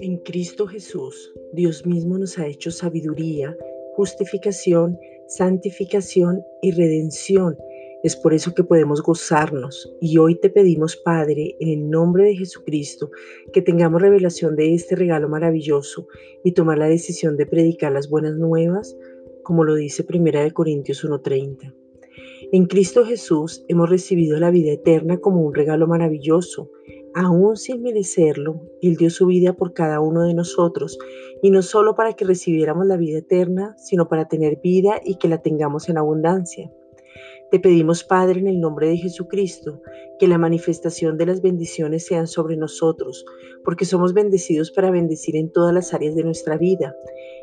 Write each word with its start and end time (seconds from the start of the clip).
En 0.00 0.18
Cristo 0.24 0.66
Jesús, 0.66 1.34
Dios 1.52 1.84
mismo 1.84 2.16
nos 2.16 2.38
ha 2.38 2.46
hecho 2.46 2.70
sabiduría, 2.70 3.54
justificación, 3.94 4.98
santificación 5.28 6.42
y 6.62 6.70
redención. 6.70 7.58
Es 8.02 8.16
por 8.16 8.32
eso 8.32 8.54
que 8.54 8.64
podemos 8.64 9.02
gozarnos. 9.02 9.94
Y 10.00 10.16
hoy 10.18 10.40
te 10.40 10.48
pedimos, 10.48 10.96
Padre, 10.96 11.56
en 11.60 11.68
el 11.68 11.90
nombre 11.90 12.24
de 12.24 12.36
Jesucristo, 12.36 13.10
que 13.52 13.60
tengamos 13.60 14.00
revelación 14.00 14.56
de 14.56 14.72
este 14.74 14.96
regalo 14.96 15.28
maravilloso 15.28 16.08
y 16.42 16.52
tomar 16.52 16.78
la 16.78 16.88
decisión 16.88 17.36
de 17.36 17.46
predicar 17.46 17.92
las 17.92 18.08
buenas 18.08 18.36
nuevas, 18.36 18.96
como 19.42 19.64
lo 19.64 19.74
dice 19.74 20.04
1 20.08 20.54
Corintios 20.54 21.04
1:30. 21.04 21.74
En 22.52 22.66
Cristo 22.66 23.04
Jesús 23.04 23.64
hemos 23.68 23.88
recibido 23.90 24.38
la 24.38 24.50
vida 24.50 24.72
eterna 24.72 25.18
como 25.18 25.40
un 25.40 25.54
regalo 25.54 25.86
maravilloso 25.86 26.70
aún 27.16 27.56
sin 27.56 27.80
merecerlo, 27.80 28.60
Él 28.82 28.96
dio 28.96 29.08
su 29.08 29.24
vida 29.26 29.54
por 29.54 29.72
cada 29.72 30.00
uno 30.00 30.24
de 30.24 30.34
nosotros, 30.34 30.98
y 31.42 31.50
no 31.50 31.62
solo 31.62 31.94
para 31.94 32.12
que 32.12 32.26
recibiéramos 32.26 32.86
la 32.86 32.98
vida 32.98 33.18
eterna, 33.18 33.74
sino 33.78 34.06
para 34.06 34.28
tener 34.28 34.60
vida 34.62 35.00
y 35.02 35.16
que 35.16 35.26
la 35.26 35.40
tengamos 35.40 35.88
en 35.88 35.96
abundancia. 35.96 36.70
Te 37.50 37.58
pedimos, 37.58 38.04
Padre, 38.04 38.40
en 38.40 38.48
el 38.48 38.60
nombre 38.60 38.88
de 38.88 38.98
Jesucristo, 38.98 39.80
que 40.18 40.28
la 40.28 40.36
manifestación 40.36 41.16
de 41.16 41.24
las 41.24 41.40
bendiciones 41.40 42.04
sean 42.04 42.26
sobre 42.26 42.58
nosotros, 42.58 43.24
porque 43.64 43.86
somos 43.86 44.12
bendecidos 44.12 44.70
para 44.70 44.90
bendecir 44.90 45.36
en 45.36 45.50
todas 45.50 45.72
las 45.72 45.94
áreas 45.94 46.14
de 46.16 46.24
nuestra 46.24 46.58
vida. 46.58 46.94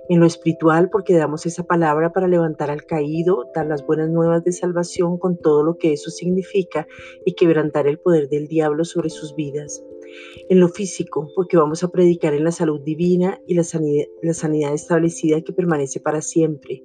En 0.10 0.20
lo 0.20 0.26
espiritual, 0.26 0.90
porque 0.90 1.16
damos 1.16 1.46
esa 1.46 1.64
palabra 1.64 2.12
para 2.12 2.28
levantar 2.28 2.70
al 2.70 2.86
caído, 2.86 3.50
dar 3.56 3.68
las 3.68 3.86
buenas 3.86 4.10
nuevas 4.10 4.44
de 4.44 4.52
salvación 4.52 5.18
con 5.18 5.38
todo 5.38 5.64
lo 5.64 5.78
que 5.78 5.94
eso 5.94 6.10
significa 6.10 6.88
y 7.26 7.36
quebrantar 7.36 7.88
el 7.88 8.00
poder 8.00 8.28
del 8.28 8.48
diablo 8.48 8.84
sobre 8.84 9.10
sus 9.10 9.34
vidas 9.36 9.82
en 10.50 10.60
lo 10.60 10.70
físico, 10.70 11.30
porque 11.36 11.58
vamos 11.58 11.84
a 11.84 11.90
predicar 11.90 12.34
en 12.34 12.44
la 12.44 12.52
salud 12.52 12.82
divina 12.82 13.40
y 13.48 13.56
la 13.56 13.64
sanidad, 13.64 14.06
la 14.22 14.34
sanidad 14.34 14.74
establecida 14.74 15.42
que 15.42 15.54
permanece 15.54 16.00
para 16.00 16.22
siempre, 16.22 16.84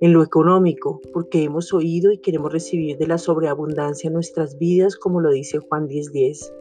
en 0.00 0.12
lo 0.12 0.22
económico, 0.22 1.00
porque 1.12 1.42
hemos 1.42 1.72
oído 1.72 2.12
y 2.12 2.18
queremos 2.18 2.52
recibir 2.52 2.98
de 2.98 3.06
la 3.06 3.18
sobreabundancia 3.18 4.10
nuestras 4.10 4.58
vidas, 4.58 4.96
como 4.96 5.20
lo 5.20 5.30
dice 5.30 5.58
Juan 5.58 5.88
10:10. 5.88 6.52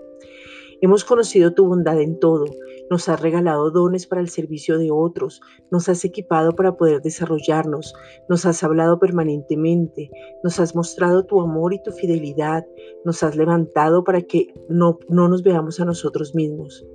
Hemos 0.81 1.05
conocido 1.05 1.53
tu 1.53 1.65
bondad 1.67 1.99
en 2.01 2.19
todo, 2.19 2.45
nos 2.89 3.09
has 3.09 3.21
regalado 3.21 3.71
dones 3.71 4.07
para 4.07 4.21
el 4.21 4.29
servicio 4.29 4.77
de 4.77 4.91
otros, 4.91 5.41
nos 5.71 5.89
has 5.89 6.05
equipado 6.05 6.53
para 6.53 6.75
poder 6.75 7.01
desarrollarnos, 7.01 7.93
nos 8.29 8.45
has 8.45 8.63
hablado 8.63 8.99
permanentemente, 8.99 10.09
nos 10.43 10.59
has 10.59 10.75
mostrado 10.75 11.25
tu 11.25 11.41
amor 11.41 11.73
y 11.73 11.81
tu 11.81 11.91
fidelidad, 11.91 12.65
nos 13.03 13.23
has 13.23 13.35
levantado 13.35 14.03
para 14.03 14.21
que 14.21 14.53
no, 14.69 14.99
no 15.09 15.27
nos 15.27 15.43
veamos 15.43 15.79
a 15.79 15.85
nosotros 15.85 16.35
mismos. 16.35 16.85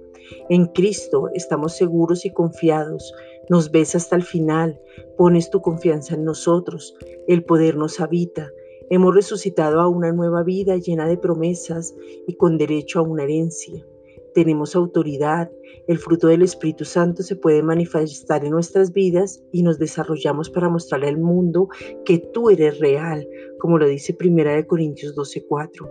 En 0.48 0.66
Cristo 0.66 1.28
estamos 1.34 1.76
seguros 1.76 2.24
y 2.24 2.32
confiados. 2.32 3.12
Nos 3.48 3.72
ves 3.72 3.96
hasta 3.96 4.14
el 4.14 4.22
final, 4.22 4.80
pones 5.16 5.50
tu 5.50 5.60
confianza 5.60 6.14
en 6.14 6.24
nosotros, 6.24 6.94
el 7.26 7.42
poder 7.42 7.76
nos 7.76 7.98
habita, 7.98 8.50
Hemos 8.92 9.14
resucitado 9.14 9.78
a 9.78 9.86
una 9.86 10.10
nueva 10.10 10.42
vida 10.42 10.76
llena 10.76 11.06
de 11.06 11.16
promesas 11.16 11.94
y 12.26 12.34
con 12.34 12.58
derecho 12.58 12.98
a 12.98 13.02
una 13.02 13.22
herencia. 13.22 13.86
Tenemos 14.34 14.76
autoridad, 14.76 15.50
el 15.88 15.98
fruto 15.98 16.28
del 16.28 16.42
Espíritu 16.42 16.84
Santo 16.84 17.22
se 17.22 17.36
puede 17.36 17.62
manifestar 17.62 18.44
en 18.44 18.52
nuestras 18.52 18.92
vidas 18.92 19.42
y 19.52 19.62
nos 19.62 19.78
desarrollamos 19.78 20.50
para 20.50 20.68
mostrarle 20.68 21.08
al 21.08 21.18
mundo 21.18 21.68
que 22.04 22.18
tú 22.18 22.50
eres 22.50 22.78
real, 22.78 23.26
como 23.58 23.78
lo 23.78 23.86
dice 23.86 24.16
1 24.18 24.66
Corintios 24.66 25.14
12:4. 25.16 25.90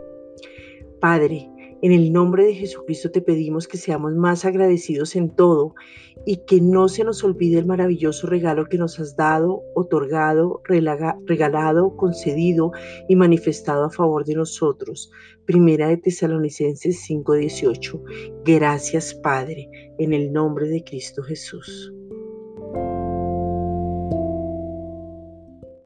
Padre, 1.00 1.50
en 1.82 1.92
el 1.92 2.12
nombre 2.12 2.46
de 2.46 2.56
Jesucristo 2.56 3.10
te 3.12 3.22
pedimos 3.22 3.68
que 3.68 3.78
seamos 3.78 4.14
más 4.14 4.46
agradecidos 4.46 5.16
en 5.16 5.30
todo 5.30 5.76
y 6.26 6.38
que 6.46 6.60
no 6.60 6.90
se 6.90 7.04
nos 7.04 7.24
olvide 7.24 7.60
el 7.60 7.66
maravilloso 7.66 8.28
regalo 8.28 8.66
que 8.66 8.78
nos 8.78 9.00
has 9.00 9.16
dado, 9.16 9.64
otorgado, 9.76 10.62
regalado, 10.66 11.96
concedido 11.96 12.72
y 13.08 13.16
manifestado 13.16 13.86
a 13.86 13.92
favor 13.92 14.26
de 14.26 14.36
nosotros. 14.36 15.12
Primera 15.46 15.88
de 15.88 15.98
Tesalonicenses 15.98 17.02
5:18. 17.08 18.04
Gracias 18.44 19.14
Padre, 19.14 19.70
en 19.98 20.14
el 20.14 20.34
nombre 20.34 20.68
de 20.68 20.84
Cristo 20.84 21.24
Jesús. 21.24 21.94